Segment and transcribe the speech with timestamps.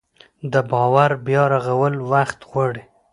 [0.53, 2.83] د باور بیا رغول وخت غواړي